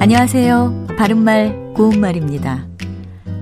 [0.00, 0.86] 안녕하세요.
[0.96, 2.66] 바른말 고운말입니다.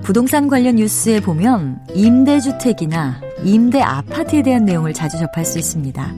[0.03, 6.13] 부동산 관련 뉴스에 보면 임대주택이나 임대 아파트에 대한 내용을 자주 접할 수 있습니다.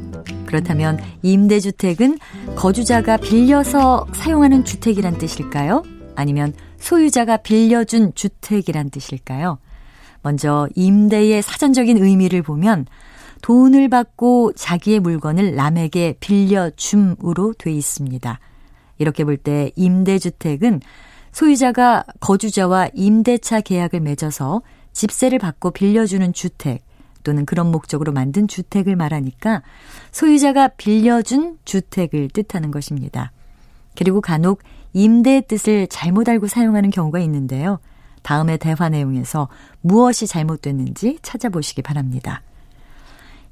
[0.48, 2.18] 그렇다면 임대주택은
[2.56, 5.84] 거주자가 빌려서 사용하는 주택이란 뜻일까요?
[6.16, 9.60] 아니면 소유자가 빌려준 주택이란 뜻일까요?
[10.24, 12.88] 먼저 임대의 사전적인 의미를 보면
[13.44, 18.40] 돈을 받고 자기의 물건을 남에게 빌려줌으로 돼 있습니다.
[19.02, 20.82] 이렇게 볼 때 임대주택은
[21.32, 24.62] 소유자가 거주자와 임대차 계약을 맺어서
[24.94, 26.84] 집세를 받고 빌려주는 주택
[27.24, 29.64] 또는 그런 목적으로 만든 주택을 말하니까
[30.12, 33.32] 소유자가 빌려준 주택을 뜻하는 것입니다.
[33.98, 34.62] 그리고 간혹
[34.94, 37.80] 임대의 뜻을 잘못 알고 사용하는 경우가 있는데요.
[38.24, 39.48] 다음의 대화 내용에서
[39.82, 42.44] 무엇이 잘못됐는지 찾아보시기 바랍니다.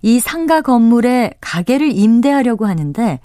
[0.01, 3.19] 이 상가 건물에 가게를 임대하려고 하는데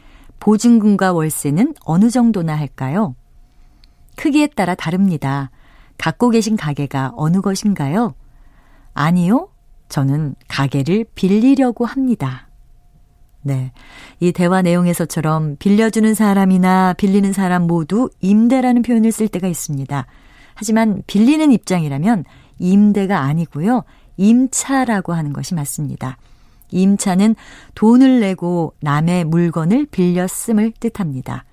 [0.44, 3.16] 보증금과 월세는 어느 정도나 할까요?
[4.16, 5.50] 크기에 따라 다릅니다.
[5.96, 8.14] 갖고 계신 가게가 어느 것인가요?
[8.92, 9.48] 아니요.
[9.88, 12.50] 저는 가게를 빌리려고 합니다.
[13.40, 13.72] 네.
[14.20, 20.06] 이 대화 내용에서처럼 빌려주는 사람이나 빌리는 사람 모두 임대라는 표현을 쓸 때가 있습니다.
[20.52, 22.24] 하지만 빌리는 입장이라면
[22.58, 23.84] 임대가 아니고요.
[24.18, 26.18] 임차라고 하는 것이 맞습니다.
[26.74, 27.36] 임차는
[27.74, 31.44] 돈을 내고 남의 물건을 빌려 씀을 뜻합니다.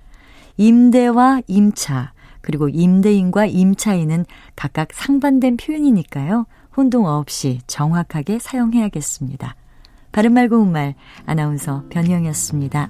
[0.56, 6.46] 임대와 임차, 그리고 임대인과 임차인은 각각 상반된 표현이니까요.
[6.76, 9.54] 혼동 없이 정확하게 사용해야겠습니다.
[10.10, 12.88] 바른말 고운말 아나운서 변희영이었습니다.